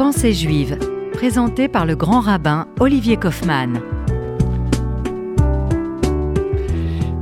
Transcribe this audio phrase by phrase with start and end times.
[0.00, 0.78] Pensée juive,
[1.12, 3.82] présentée par le grand rabbin Olivier Kaufmann.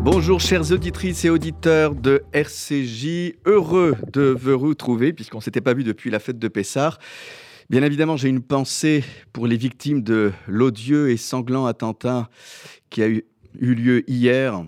[0.05, 5.75] Bonjour chères auditrices et auditeurs de RCJ, heureux de vous retrouver puisqu'on ne s'était pas
[5.75, 7.01] vu depuis la fête de Pessard.
[7.69, 9.03] Bien évidemment, j'ai une pensée
[9.33, 12.31] pour les victimes de l'odieux et sanglant attentat
[12.91, 13.25] qui a eu,
[13.61, 14.65] lieu hier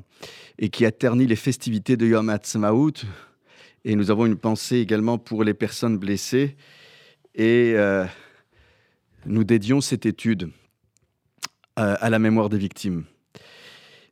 [0.59, 3.05] et qui a terni les festivités de Yom Ha'atzmaut.
[3.85, 6.57] Et nous avons une pensée également pour les personnes blessées.
[7.35, 8.05] Et euh,
[9.25, 10.51] nous dédions cette étude
[11.79, 13.05] euh, à la mémoire des victimes.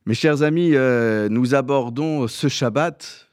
[0.05, 3.27] Mes chers amis, euh, nous abordons ce Shabbat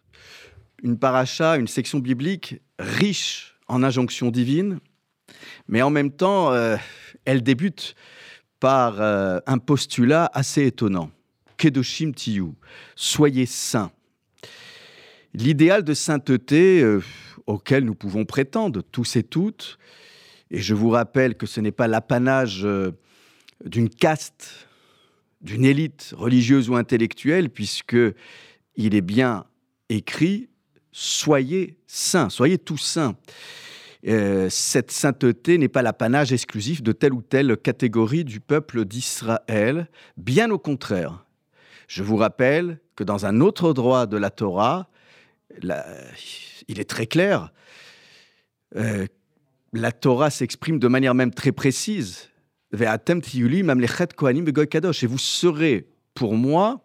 [0.82, 4.78] une paracha, une section biblique riche en injonctions divines,
[5.68, 6.52] mais en même temps,
[7.24, 7.96] elle débute
[8.60, 11.10] par un postulat assez étonnant.
[11.56, 12.52] Kedoshim Tiyu,
[12.94, 13.90] soyez saints.
[15.32, 16.84] L'idéal de sainteté
[17.46, 19.78] auquel nous pouvons prétendre tous et toutes,
[20.50, 22.92] et je vous rappelle que ce n'est pas l'apanage euh,
[23.64, 24.68] d'une caste,
[25.40, 27.96] d'une élite religieuse ou intellectuelle, puisque
[28.76, 29.44] il est bien
[29.88, 30.48] écrit
[30.96, 33.16] soyez saints, soyez tous saints.
[34.06, 39.88] Euh, cette sainteté n'est pas l'apanage exclusif de telle ou telle catégorie du peuple d'Israël,
[40.16, 41.26] bien au contraire.
[41.86, 44.88] Je vous rappelle que dans un autre droit de la Torah,
[46.68, 47.52] il est très clair,
[48.76, 49.06] euh,
[49.72, 52.30] la Torah s'exprime de manière même très précise.
[52.72, 52.86] Et
[55.06, 56.84] vous serez pour moi,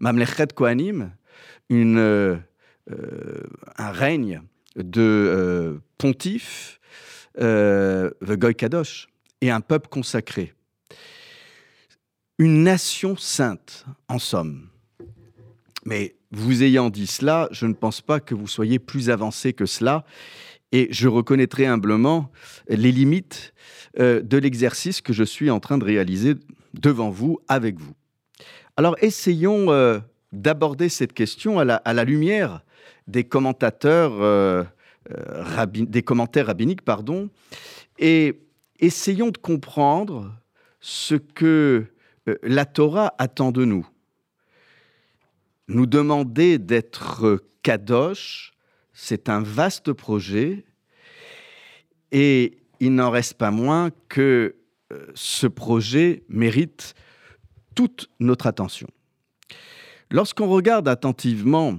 [0.00, 1.12] Mamlechet Kohanim,
[1.70, 2.36] euh,
[3.76, 4.42] un règne
[4.76, 6.80] de euh, pontife,
[7.40, 8.10] euh,
[8.56, 9.08] Kadosh,
[9.40, 10.54] et un peuple consacré
[12.38, 14.68] une nation sainte, en somme.
[15.84, 19.66] Mais vous ayant dit cela, je ne pense pas que vous soyez plus avancé que
[19.66, 20.04] cela,
[20.72, 22.30] et je reconnaîtrai humblement
[22.68, 23.54] les limites
[23.98, 26.34] euh, de l'exercice que je suis en train de réaliser
[26.74, 27.94] devant vous, avec vous.
[28.76, 29.98] Alors essayons euh,
[30.32, 32.62] d'aborder cette question à la, lumière
[33.06, 34.62] des commentateurs, euh,
[35.72, 37.30] des commentaires rabbiniques, pardon,
[37.98, 38.38] et
[38.78, 40.34] essayons de comprendre
[40.80, 41.86] ce que
[42.42, 43.88] la Torah attend de nous.
[45.68, 48.52] Nous demander d'être kadosh,
[48.94, 50.64] c'est un vaste projet
[52.10, 54.56] et il n'en reste pas moins que
[54.92, 56.94] euh, ce projet mérite
[57.74, 58.88] toute notre attention.
[60.10, 61.78] Lorsqu'on regarde attentivement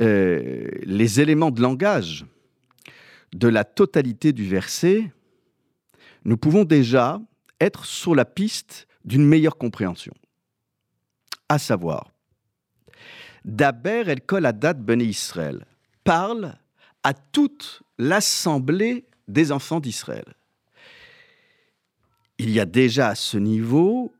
[0.00, 2.24] euh, les éléments de langage
[3.34, 5.12] de la totalité du verset,
[6.24, 7.20] nous pouvons déjà
[7.60, 10.14] être sur la piste d'une meilleure compréhension.
[11.48, 12.10] À savoir,
[13.46, 15.64] Daber el Kol Adat Ben Israël
[16.02, 16.58] parle
[17.04, 20.34] à toute l'assemblée des enfants d'Israël.
[22.38, 24.12] Il y a déjà à ce niveau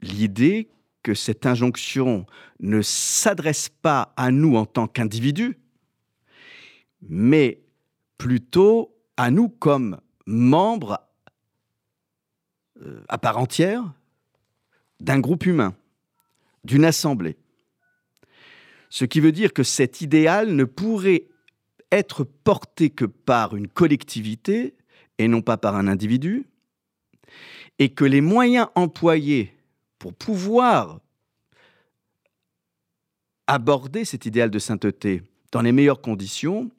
[0.00, 0.68] l'idée
[1.04, 2.26] que cette injonction
[2.58, 5.56] ne s'adresse pas à nous en tant qu'individus,
[7.00, 7.62] mais
[8.18, 10.98] plutôt à nous comme membres
[12.82, 13.84] euh, à part entière
[14.98, 15.76] d'un groupe humain,
[16.64, 17.36] d'une assemblée.
[18.94, 21.24] Ce qui veut dire que cet idéal ne pourrait
[21.90, 24.76] être porté que par une collectivité
[25.18, 26.46] et non pas par un individu,
[27.80, 29.52] et que les moyens employés
[29.98, 31.00] pour pouvoir
[33.48, 36.70] aborder cet idéal de sainteté dans les meilleures conditions,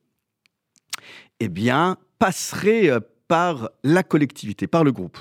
[1.42, 5.18] eh bien, passeraient euh, par la collectivité, par le groupe.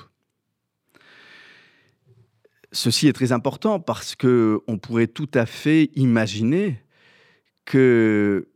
[2.71, 6.84] Ceci est très important parce que on pourrait tout à fait imaginer
[7.65, 8.49] que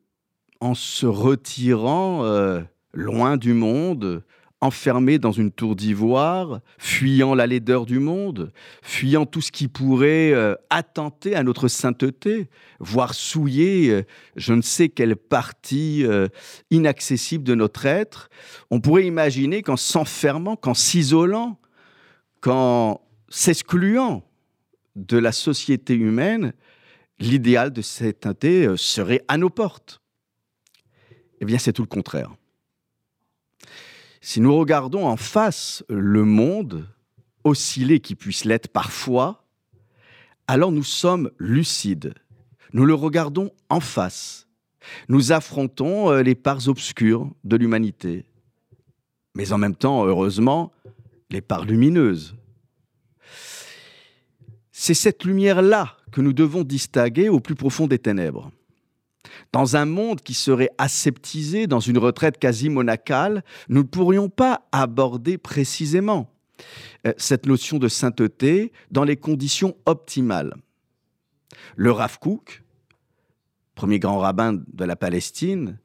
[0.60, 2.60] en se retirant euh,
[2.92, 4.24] loin du monde,
[4.60, 8.52] enfermé dans une tour d'ivoire, fuyant la laideur du monde,
[8.82, 12.48] fuyant tout ce qui pourrait euh, attenter à notre sainteté,
[12.80, 14.02] voire souiller euh,
[14.34, 16.04] je ne sais quelle partie
[16.70, 18.31] inaccessible de notre être,
[18.70, 21.61] on pourrait imaginer qu'en s'enfermant, qu'en s'isolant,
[22.40, 24.25] qu'en s'excluant
[24.96, 26.52] de la société humaine,
[27.20, 30.00] l'idéal de cette sainteté euh, serait à nos portes.
[31.41, 32.35] Eh bien, c'est tout le contraire.
[34.20, 36.88] Si nous regardons en face le monde,
[37.44, 39.44] oscillé qui puisse l'être parfois,
[40.47, 42.15] alors nous sommes lucides.
[42.73, 44.47] Nous le regardons en face.
[45.09, 48.25] Nous affrontons euh, les parts obscures de l'humanité,
[49.35, 50.73] mais en même temps, heureusement,
[51.31, 52.37] les parts lumineuses.
[54.80, 58.52] C'est cette lumière-là que nous devons distinguer au plus profond des ténèbres.
[59.50, 64.69] Dans un monde qui serait aseptisé, dans une retraite quasi monacale, nous ne pourrions pas
[64.70, 66.30] aborder précisément
[67.08, 70.54] euh, cette notion de sainteté dans les conditions optimales.
[71.75, 72.62] Le Rav Kook,
[73.75, 75.80] premier grand rabbin de la Palestine,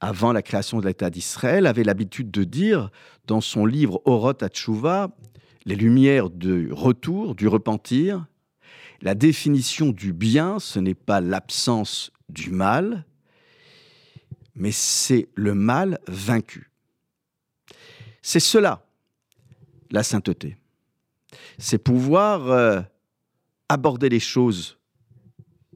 [0.00, 2.90] avant la création de l'État d'Israël, avait l'habitude de dire
[3.26, 5.16] dans son livre Oroth Hatshuva,
[5.68, 8.24] Les Lumières du retour, du repentir,
[9.02, 13.04] la définition du bien, ce n'est pas l'absence du mal,
[14.54, 16.70] mais c'est le mal vaincu.
[18.22, 18.86] C'est cela,
[19.90, 20.56] la sainteté.
[21.58, 22.80] C'est pouvoir euh,
[23.68, 24.78] aborder les choses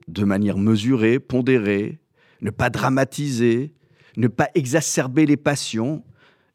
[0.08, 2.00] de manière mesurée, pondérée,
[2.40, 3.74] ne pas dramatiser,
[4.16, 6.02] ne pas exacerber les passions.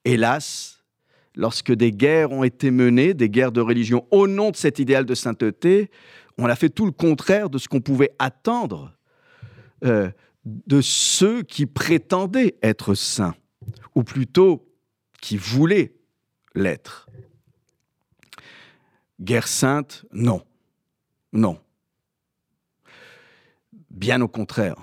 [0.06, 0.77] Hélas,
[1.38, 5.06] lorsque des guerres ont été menées, des guerres de religion, au nom de cet idéal
[5.06, 5.90] de sainteté,
[6.38, 8.98] on a fait tout le contraire de ce qu'on pouvait attendre
[9.86, 10.10] euh,
[10.44, 13.36] de ceux qui prétendaient être saints,
[13.96, 14.68] ou plutôt
[15.22, 15.94] qui voulaient
[16.56, 17.08] l'être.
[19.22, 20.42] Guerre sainte, non.
[21.34, 21.60] Non.
[23.92, 24.76] Bien au contraire.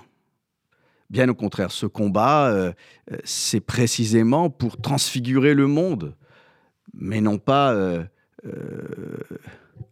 [1.09, 2.73] Bien au contraire, ce combat, euh,
[3.11, 6.15] euh, c'est précisément pour transfigurer le monde,
[6.95, 7.75] mais non pas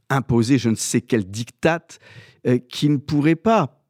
[0.09, 1.87] imposer je ne sais quel diktat
[2.69, 3.83] qui ne pourrait pas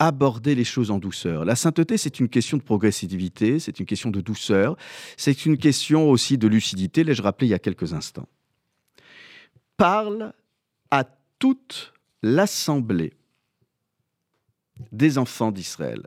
[0.00, 1.44] aborder les choses en douceur.
[1.44, 4.76] La sainteté, c'est une question de progressivité, c'est une question de douceur,
[5.18, 8.26] c'est une question aussi de lucidité, l'ai-je rappelé il y a quelques instants.
[9.76, 10.32] Parle
[10.90, 11.04] à
[11.38, 13.12] toute l'assemblée
[14.90, 16.06] des enfants d'Israël.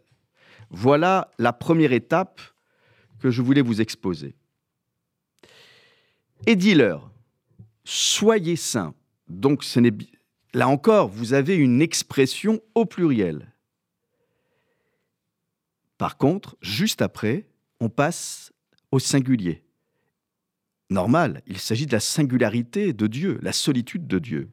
[0.71, 2.41] Voilà la première étape
[3.19, 4.35] que je voulais vous exposer.
[6.45, 7.09] Et dis-leur,
[7.85, 8.93] soyez saints.
[9.29, 9.63] Donc,
[10.53, 13.53] là encore, vous avez une expression au pluriel.
[15.97, 17.47] Par contre, juste après,
[17.79, 18.51] on passe
[18.91, 19.63] au singulier.
[20.89, 24.49] Normal, il s'agit de la singularité de Dieu, la solitude de Dieu.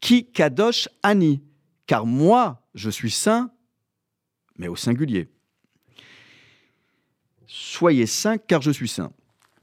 [0.00, 1.42] Qui kadosh ani,
[1.86, 3.52] car moi je suis saint,
[4.58, 5.28] mais au singulier.
[7.46, 9.12] Soyez saints car je suis saint.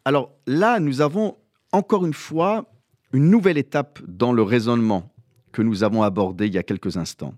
[0.06, 1.38] Alors là, nous avons
[1.74, 2.70] encore une fois
[3.12, 5.12] une nouvelle étape dans le raisonnement
[5.52, 7.36] que nous avons abordé il y a quelques instants.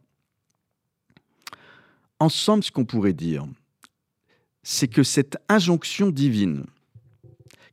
[2.20, 3.46] Ensemble, ce qu'on pourrait dire,
[4.64, 6.66] c'est que cette injonction divine,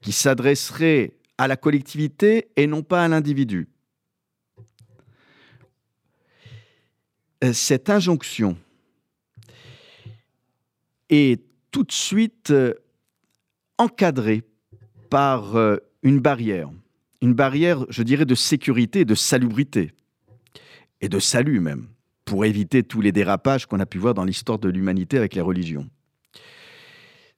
[0.01, 3.69] qui s'adresserait à la collectivité et non pas à l'individu,
[7.45, 8.57] euh, cette injonction
[11.09, 12.75] est tout de suite euh,
[13.79, 14.43] encadrée
[15.09, 16.71] par euh, une barrière,
[17.21, 19.93] une barrière, je dirais, de sécurité, de salubrité,
[21.01, 21.89] et de salut même,
[22.25, 25.41] pour éviter tous les dérapages qu'on a pu voir dans l'histoire de l'humanité avec les
[25.41, 25.89] religions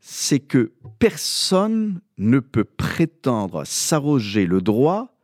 [0.06, 5.16] c'est que personne ne peut prétendre s'arroger le droit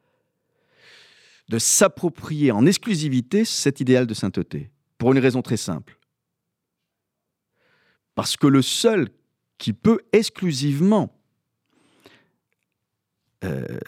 [1.50, 5.98] de s'approprier en exclusivité cet idéal de sainteté, pour une raison très simple.
[8.14, 9.10] Parce que le seul
[9.58, 11.14] qui peut exclusivement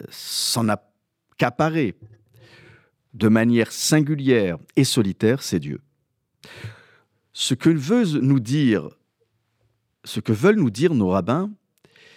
[0.09, 1.95] s'en accaparer
[3.13, 5.79] de manière singulière et solitaire, c'est Dieu.
[7.33, 8.89] Ce que veut nous dire
[10.05, 11.51] ce que veulent nous dire nos rabbins,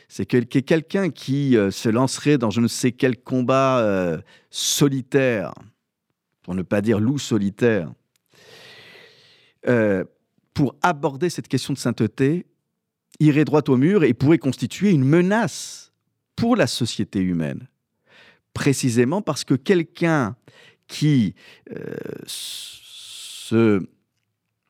[0.08, 4.20] c'est que quelqu'un qui euh, se lancerait dans je ne sais quel combat euh,
[4.50, 5.52] solitaire,
[6.42, 7.92] pour ne pas dire loup solitaire,
[9.66, 10.04] euh,
[10.54, 12.46] pour aborder cette question de sainteté,
[13.18, 15.92] irait droit au mur et pourrait constituer une menace
[16.36, 17.68] pour la société humaine.
[18.54, 20.36] Précisément parce que quelqu'un
[20.86, 21.34] qui
[22.26, 23.82] se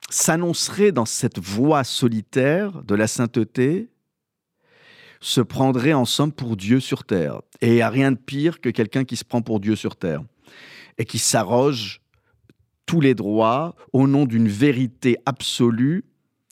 [0.08, 3.90] s'annoncerait dans cette voie solitaire de la sainteté,
[5.20, 7.40] se prendrait en somme pour Dieu sur terre.
[7.60, 9.96] Et il n'y a rien de pire que quelqu'un qui se prend pour Dieu sur
[9.96, 10.22] terre
[10.98, 12.00] et qui s'arroge
[12.84, 16.04] tous les droits au nom d'une vérité absolue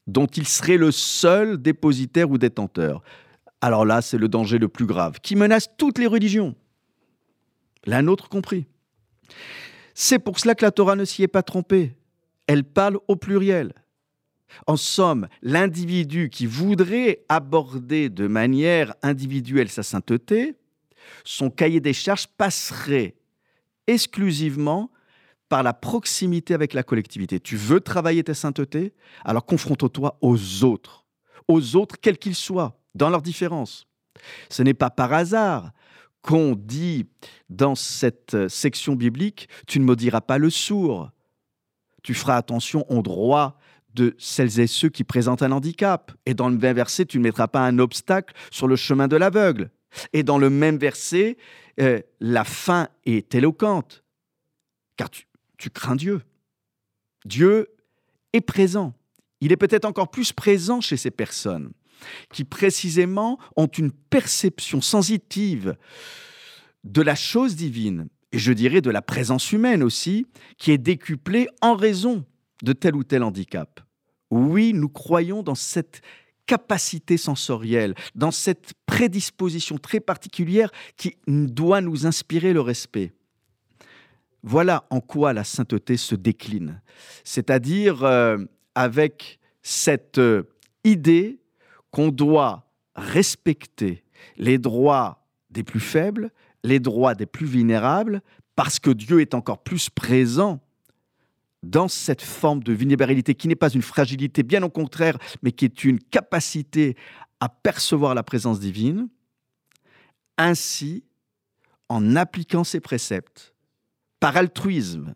[0.07, 3.03] dont il serait le seul dépositaire ou détenteur.
[3.65, 6.55] Alors là, c'est le danger le plus grave, qui menace toutes les religions,
[7.87, 8.67] la nôtre compris.
[9.95, 11.97] C'est pour cela que la Torah ne s'y est pas trompée
[12.47, 13.73] elle parle au pluriel.
[14.67, 20.57] En somme, l'individu qui voudrait aborder de manière individuelle sa sainteté,
[21.25, 23.15] son cahier des charges passerait
[23.87, 24.91] exclusivement
[25.49, 27.41] par la proximité avec la collectivité.
[27.41, 28.93] Tu veux travailler ta sainteté?
[29.25, 31.07] Alors confronte-toi aux autres,
[31.49, 33.87] aux autres quels qu'ils soient, dans leurs différences.
[34.49, 35.73] Ce n'est pas par hasard
[36.23, 37.07] qu'on dit
[37.51, 41.11] dans cette section biblique, tu ne maudiras pas le sourd,
[42.03, 43.59] tu feras attention au droit
[43.95, 46.13] de celles et ceux qui présentent un handicap.
[46.27, 49.17] Et dans le même verset, tu ne mettras pas un obstacle sur le chemin de
[49.17, 49.71] l'aveugle.
[50.13, 51.37] Et dans le même verset,
[51.81, 54.03] euh, la fin est éloquente,
[54.97, 56.23] car tu crains Dieu.
[57.25, 57.69] Dieu
[58.33, 58.95] est présent.
[59.41, 61.73] Il est peut-être encore plus présent chez ces personnes
[62.33, 65.77] qui précisément ont une perception sensitive
[66.85, 70.27] de la chose divine, et je dirais de la présence humaine aussi,
[70.59, 72.25] qui est décuplée en raison
[72.63, 73.81] de tel ou tel handicap.
[74.31, 76.03] Oui, nous croyons dans cette
[76.47, 83.13] capacité sensorielle, dans cette prédisposition très particulière qui doit nous inspirer le respect.
[84.43, 86.83] Voilà en quoi la sainteté se décline,
[87.25, 88.37] c'est-à-dire euh,
[88.75, 90.43] avec cette euh,
[90.85, 91.39] idée
[91.95, 94.03] qu'on doit respecter
[94.37, 96.33] les droits des plus faibles,
[96.65, 98.21] les droits des plus vulnérables,
[98.57, 100.59] parce que Dieu est encore plus présent
[101.63, 105.67] dans cette forme de vulnérabilité qui n'est pas une fragilité, bien au contraire, mais qui
[105.67, 106.97] est une capacité
[107.39, 109.09] à percevoir la présence divine.
[110.37, 111.05] Ainsi,
[111.89, 113.55] en appliquant ces préceptes,
[114.19, 115.15] par altruisme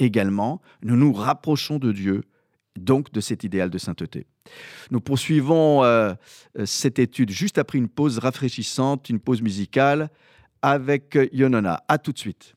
[0.00, 2.24] également, nous nous rapprochons de Dieu,
[2.77, 4.25] donc de cet idéal de sainteté.
[4.91, 6.13] Nous poursuivons euh,
[6.59, 10.09] euh, cette étude juste après une pause rafraîchissante, une pause musicale
[10.61, 11.83] avec Yonona.
[11.87, 12.53] À tout de suite.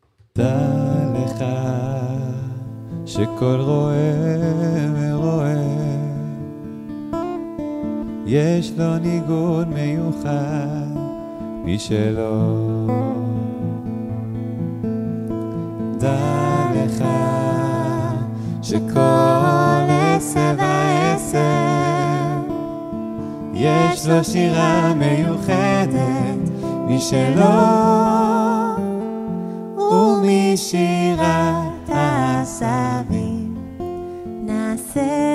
[3.09, 5.55] שכל רואה ורואה
[8.27, 10.89] יש לו ניגון מיוחד
[11.65, 12.87] משלו.
[15.99, 17.05] דע לך
[18.64, 21.44] שכל עשר ועשר
[23.54, 26.50] יש לו שירה מיוחדת
[26.88, 27.44] משלו
[29.92, 33.56] ומשירת העשבים
[34.26, 35.33] נעשה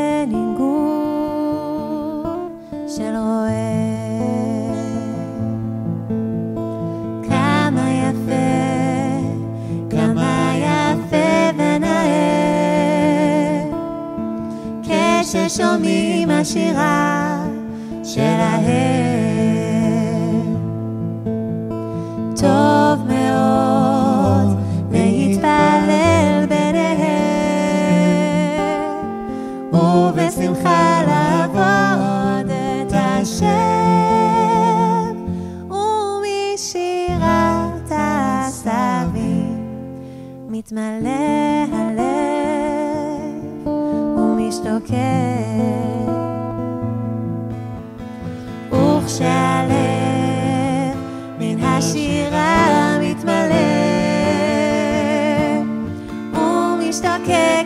[40.58, 41.08] מתמלא
[41.72, 41.98] הלב
[44.18, 44.94] ומשתוקק.
[48.72, 49.76] וכשהלב
[51.38, 53.54] מן השירה מתמלא
[56.32, 57.57] ומשתוקק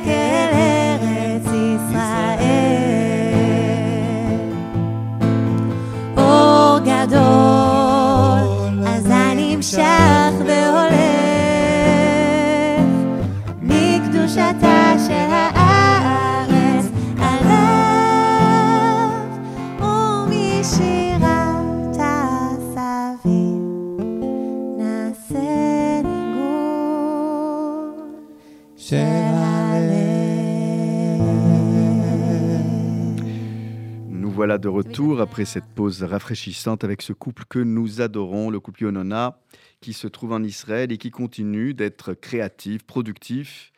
[34.10, 38.60] Nous voilà de retour après cette pause rafraîchissante avec ce couple que nous adorons, le
[38.60, 39.40] couple Yonona,
[39.80, 43.72] qui se trouve en Israël et qui continue d'être créatif, productif,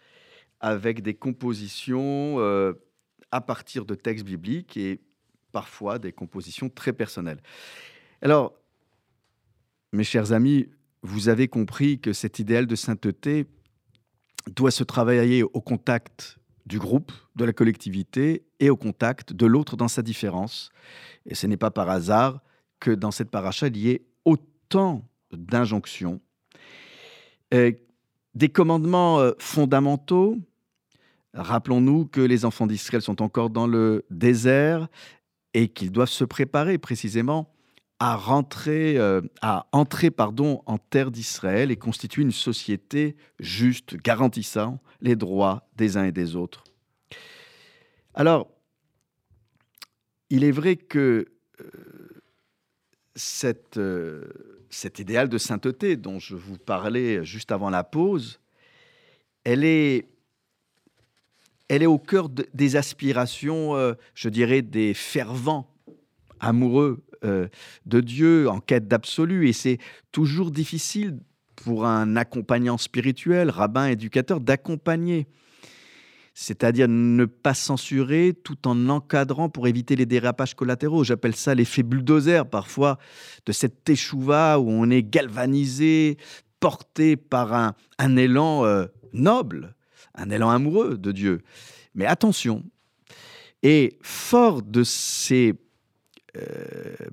[0.58, 2.72] avec des compositions euh,
[3.30, 5.00] à partir de textes bibliques et
[5.52, 7.40] parfois des compositions très personnelles.
[8.20, 8.54] Alors,
[9.92, 10.68] mes chers amis,
[11.02, 13.46] vous avez compris que cet idéal de sainteté
[14.50, 19.76] doit se travailler au contact du groupe, de la collectivité et au contact de l'autre
[19.76, 20.70] dans sa différence.
[21.26, 22.40] Et ce n'est pas par hasard
[22.80, 26.20] que dans cette paracha, il y ait autant d'injonctions,
[28.34, 30.38] des commandements euh, fondamentaux.
[31.34, 34.88] Rappelons-nous que les enfants d'Israël sont encore dans le désert
[35.52, 37.53] et qu'ils doivent se préparer précisément
[37.98, 44.80] à rentrer, euh, à entrer pardon, en terre d'Israël et constituer une société juste, garantissant
[45.00, 46.64] les droits des uns et des autres.
[48.14, 48.48] Alors,
[50.30, 51.26] il est vrai que
[51.60, 52.22] euh,
[53.14, 54.24] cette, euh,
[54.70, 58.40] cet idéal de sainteté dont je vous parlais juste avant la pause,
[59.44, 60.08] elle est,
[61.68, 65.73] elle est au cœur de- des aspirations, euh, je dirais, des fervents
[66.46, 67.48] amoureux euh,
[67.86, 69.48] de Dieu en quête d'absolu.
[69.48, 69.78] Et c'est
[70.12, 71.18] toujours difficile
[71.56, 75.26] pour un accompagnant spirituel, rabbin, éducateur, d'accompagner
[76.34, 81.04] c'est-à-dire ne pas censurer tout en encadrant pour éviter les dérapages collatéraux.
[81.04, 82.98] J'appelle ça l'effet bulldozer parfois
[83.46, 86.18] de cette échouva où on est galvanisé,
[86.58, 89.76] porté par un, un élan euh, noble,
[90.16, 91.40] un élan amoureux de Dieu.
[91.94, 92.64] Mais attention,
[93.62, 95.54] et fort de ces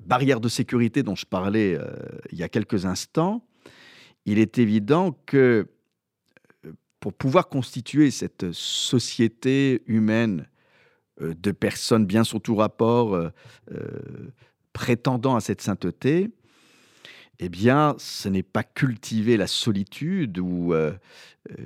[0.04, 1.94] barrières de sécurité dont je parlais euh,
[2.32, 3.44] il y a quelques instants,
[4.26, 5.68] il est évident que
[7.02, 10.46] pour pouvoir constituer cette société humaine
[11.20, 13.30] euh, de personnes bien sur tout rapport euh,
[13.72, 14.30] euh,
[14.72, 16.30] prétendant à cette sainteté,
[17.40, 20.74] eh bien, ce n'est pas cultiver la solitude ou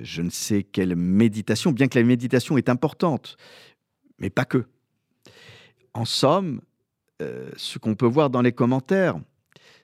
[0.01, 3.37] je ne sais quelle méditation, bien que la méditation est importante,
[4.17, 4.65] mais pas que.
[5.93, 6.61] En somme,
[7.19, 9.19] ce qu'on peut voir dans les commentaires,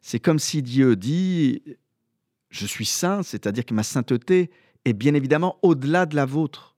[0.01, 1.63] c'est comme si Dieu dit,
[2.49, 4.51] je suis saint, c'est-à-dire que ma sainteté
[4.85, 6.75] est bien évidemment au-delà de la vôtre.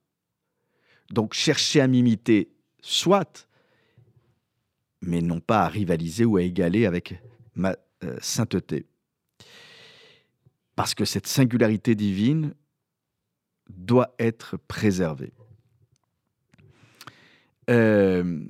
[1.10, 3.48] Donc chercher à m'imiter, soit,
[5.02, 7.20] mais non pas à rivaliser ou à égaler avec
[7.54, 8.86] ma euh, sainteté.
[10.74, 12.54] Parce que cette singularité divine
[13.68, 15.32] doit être préservée.
[17.70, 18.46] Euh,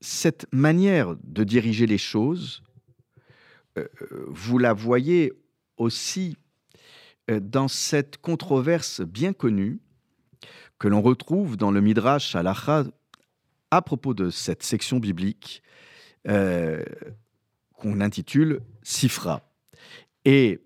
[0.00, 2.62] cette manière de diriger les choses,
[3.78, 3.86] euh,
[4.28, 5.32] vous la voyez
[5.76, 6.36] aussi
[7.30, 9.80] euh, dans cette controverse bien connue
[10.78, 12.84] que l'on retrouve dans le Midrash Halacha
[13.70, 15.62] à propos de cette section biblique
[16.28, 16.82] euh,
[17.74, 19.42] qu'on intitule Sifra.
[20.24, 20.60] Et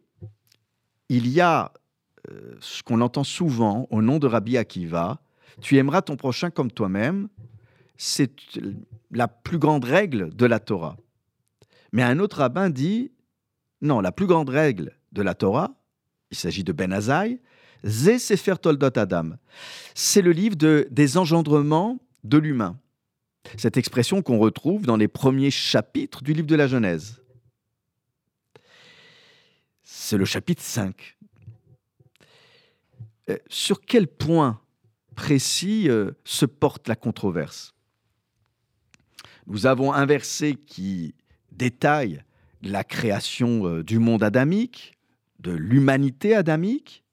[1.09, 1.73] il y a
[2.61, 5.21] ce qu'on entend souvent au nom de Rabbi Akiva,
[5.61, 7.29] tu aimeras ton prochain comme toi-même,
[7.97, 8.33] c'est
[9.11, 10.97] la plus grande règle de la Torah.
[11.93, 13.13] Mais un autre rabbin dit,
[13.81, 15.75] non, la plus grande règle de la Torah,
[16.31, 17.41] il s'agit de Ben Azaï,
[17.85, 19.33] Zé Sefer Toldot Adam.
[19.95, 22.79] C'est le livre de, des engendrements de l'humain.
[23.57, 27.21] Cette expression qu'on retrouve dans les premiers chapitres du livre de la Genèse.
[29.83, 31.19] C'est le chapitre 5.
[33.31, 34.61] Euh, sur quel point
[35.15, 37.75] précis euh, se porte la controverse?
[39.47, 41.15] Nous avons un verset qui
[41.51, 42.23] détaille
[42.63, 44.99] la création euh, du monde adamique,
[45.41, 47.05] de l'humanité adamique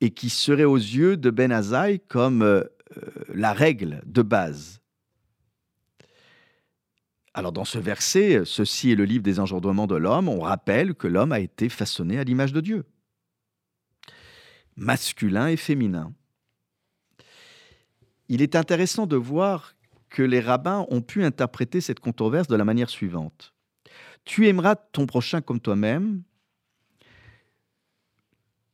[0.00, 2.64] et qui serait aux yeux de Ben Azaï comme euh,
[3.28, 4.80] la règle de base.
[7.32, 11.08] Alors dans ce verset, ceci est le livre des engendrements de l'homme, on rappelle que
[11.08, 12.84] l'homme a été façonné à l'image de Dieu,
[14.76, 16.12] masculin et féminin.
[18.28, 19.74] Il est intéressant de voir
[20.14, 23.52] que les rabbins ont pu interpréter cette controverse de la manière suivante.
[24.24, 26.22] Tu aimeras ton prochain comme toi-même,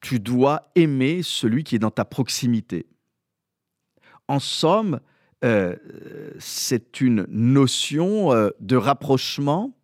[0.03, 2.87] tu dois aimer celui qui est dans ta proximité.
[4.29, 5.00] En somme,
[5.42, 5.76] euh,
[6.38, 9.74] c'est une notion euh, de rapprochement,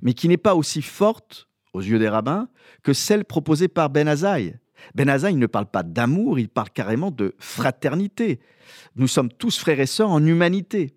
[0.00, 2.48] mais qui n'est pas aussi forte, aux yeux des rabbins,
[2.82, 4.58] que celle proposée par Ben Azaï.
[4.94, 8.40] Ben Azaï ne parle pas d'amour, il parle carrément de fraternité.
[8.96, 10.94] Nous sommes tous frères et sœurs en humanité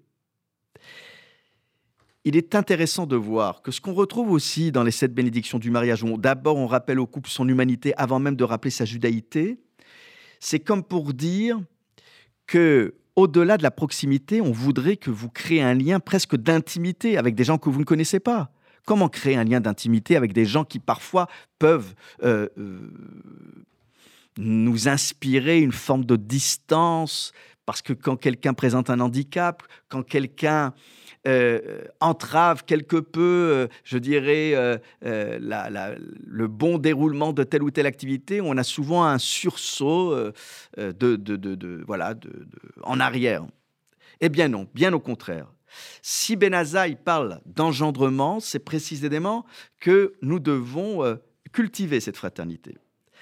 [2.26, 5.70] il est intéressant de voir que ce qu'on retrouve aussi dans les sept bénédictions du
[5.70, 9.60] mariage, où d'abord on rappelle au couple son humanité avant même de rappeler sa judaïté,
[10.40, 11.62] c'est comme pour dire
[12.48, 17.36] que au-delà de la proximité, on voudrait que vous créez un lien presque d'intimité avec
[17.36, 18.52] des gens que vous ne connaissez pas.
[18.86, 21.28] Comment créer un lien d'intimité avec des gens qui parfois
[21.60, 22.92] peuvent euh, euh,
[24.38, 27.32] nous inspirer une forme de distance?
[27.66, 30.74] Parce que quand quelqu'un présente un handicap, quand quelqu'un
[31.28, 37.88] euh, entrave quelque peu, euh, je dirais, euh, le bon déroulement de telle ou telle
[37.88, 40.16] activité, on a souvent un sursaut
[40.78, 42.14] de, voilà,
[42.84, 43.44] en arrière.
[44.22, 45.52] Eh bien non, bien au contraire.
[46.04, 49.46] Si Benazaï parle d'engendrement, c'est précisément
[49.80, 51.18] que nous devons
[51.52, 52.78] cultiver cette fraternité.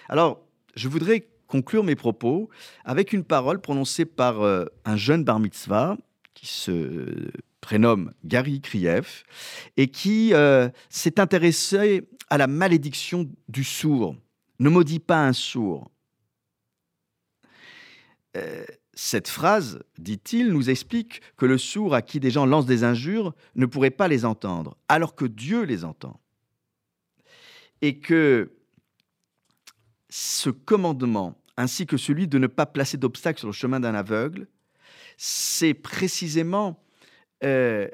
[0.09, 0.41] Alors,
[0.75, 2.49] je voudrais conclure mes propos
[2.83, 5.97] avec une parole prononcée par un jeune bar mitzvah
[6.33, 7.31] qui se
[7.63, 9.23] prénomme Gary Kriev,
[9.77, 14.15] et qui euh, s'est intéressé à la malédiction du sourd.
[14.59, 15.89] Ne maudis pas un sourd.
[18.35, 22.83] Euh, cette phrase, dit-il, nous explique que le sourd à qui des gens lancent des
[22.83, 26.19] injures ne pourrait pas les entendre, alors que Dieu les entend.
[27.81, 28.51] Et que
[30.09, 34.47] ce commandement, ainsi que celui de ne pas placer d'obstacles sur le chemin d'un aveugle,
[35.17, 36.82] c'est précisément
[37.43, 37.87] euh,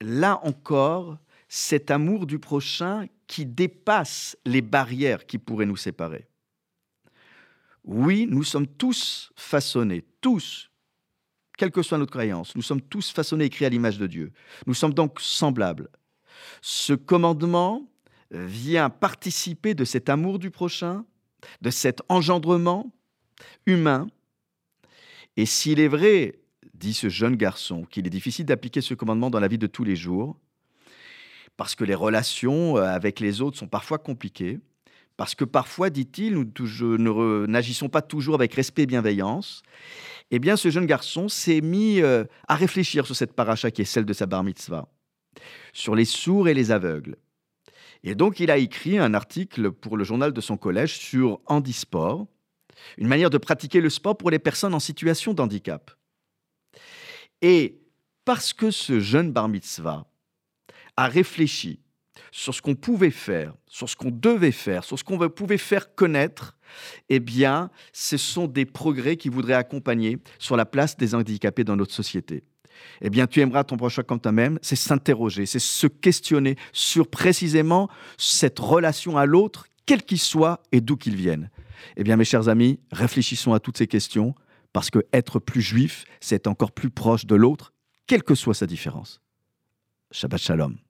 [0.00, 6.26] là encore, cet amour du prochain qui dépasse les barrières qui pourraient nous séparer.
[7.84, 10.70] Oui, nous sommes tous façonnés, tous,
[11.58, 14.32] quelle que soit notre croyance, nous sommes tous façonnés et créés à l'image de Dieu.
[14.66, 15.88] Nous sommes donc semblables.
[16.60, 17.88] Ce commandement
[18.30, 21.04] vient participer de cet amour du prochain,
[21.60, 22.92] de cet engendrement
[23.66, 24.08] humain.
[25.36, 26.41] Et s'il est vrai,
[26.82, 29.84] dit ce jeune garçon, qu'il est difficile d'appliquer ce commandement dans la vie de tous
[29.84, 30.36] les jours,
[31.56, 34.58] parce que les relations euh, avec les autres sont parfois compliquées,
[35.16, 39.62] parce que parfois, dit-il, nous n'agissons pas toujours avec respect et bienveillance,
[40.32, 43.84] eh bien, ce jeune garçon s'est mis euh, à réfléchir sur cette paracha qui est
[43.84, 44.88] celle de sa bar mitzvah,
[45.72, 47.16] sur les sourds et les aveugles.
[48.02, 52.26] Et donc, il a écrit un article pour le journal de son collège sur handisport,
[52.98, 55.92] une manière de pratiquer le sport pour les personnes en situation de handicap.
[57.42, 57.80] Et
[58.24, 60.06] parce que ce jeune bar mitzvah
[60.96, 61.80] a réfléchi
[62.30, 65.94] sur ce qu'on pouvait faire, sur ce qu'on devait faire, sur ce qu'on pouvait faire
[65.94, 66.56] connaître,
[67.08, 71.76] eh bien, ce sont des progrès qui voudraient accompagner sur la place des handicapés dans
[71.76, 72.44] notre société.
[73.02, 77.88] Eh bien, tu aimeras ton prochain comme toi-même, c'est s'interroger, c'est se questionner sur précisément
[78.16, 81.50] cette relation à l'autre, quel qu'il soit et d'où qu'il vienne.
[81.96, 84.34] Eh bien, mes chers amis, réfléchissons à toutes ces questions,
[84.72, 87.72] parce que être plus juif, c'est encore plus proche de l'autre,
[88.06, 89.20] quelle que soit sa différence.
[90.10, 90.82] Shabbat Shalom.